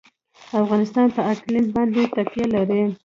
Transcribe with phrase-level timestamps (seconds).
[0.61, 2.81] افغانستان په اقلیم باندې تکیه لري.